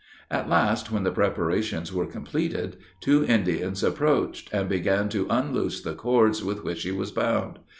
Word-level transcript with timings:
At 0.31 0.49
last, 0.49 0.91
when 0.91 1.03
the 1.03 1.11
preparations 1.11 1.93
were 1.93 2.07
completed, 2.07 2.77
two 3.01 3.23
Indians 3.23 3.83
approached, 3.83 4.51
and 4.51 4.67
began 4.67 5.09
to 5.09 5.27
unloose 5.29 5.79
the 5.81 5.93
cords 5.93 6.43
with 6.43 6.63
which 6.63 6.81
he 6.81 6.91
was 6.91 7.11
bound. 7.11 7.59